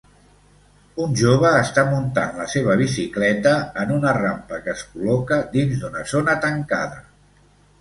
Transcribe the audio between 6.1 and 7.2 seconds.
zona tancada.